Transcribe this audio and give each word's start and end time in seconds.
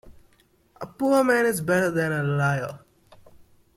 A 0.79 0.87
poor 0.97 1.23
man 1.23 1.45
is 1.45 1.61
better 1.61 1.91
than 1.91 2.11
a 2.11 2.23
liar. 2.23 2.79